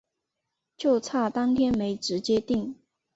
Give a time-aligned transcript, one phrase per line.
[0.75, 2.73] 就差当天没直接订